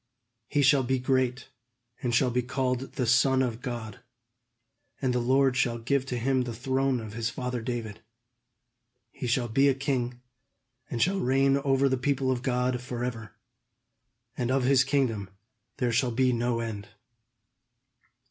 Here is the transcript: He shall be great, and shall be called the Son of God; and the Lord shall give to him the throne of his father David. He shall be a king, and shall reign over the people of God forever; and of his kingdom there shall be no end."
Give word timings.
He 0.47 0.63
shall 0.63 0.81
be 0.81 0.97
great, 0.97 1.49
and 2.01 2.11
shall 2.15 2.31
be 2.31 2.41
called 2.41 2.93
the 2.93 3.05
Son 3.05 3.43
of 3.43 3.61
God; 3.61 3.99
and 4.99 5.13
the 5.13 5.19
Lord 5.19 5.55
shall 5.55 5.77
give 5.77 6.07
to 6.07 6.17
him 6.17 6.41
the 6.41 6.55
throne 6.55 6.99
of 6.99 7.13
his 7.13 7.29
father 7.29 7.61
David. 7.61 8.01
He 9.11 9.27
shall 9.27 9.47
be 9.47 9.67
a 9.67 9.75
king, 9.75 10.19
and 10.89 11.03
shall 11.03 11.19
reign 11.19 11.57
over 11.57 11.87
the 11.87 11.97
people 11.97 12.31
of 12.31 12.41
God 12.41 12.81
forever; 12.81 13.33
and 14.35 14.49
of 14.49 14.63
his 14.63 14.83
kingdom 14.83 15.29
there 15.77 15.91
shall 15.91 16.09
be 16.09 16.33
no 16.33 16.61
end." 16.61 16.87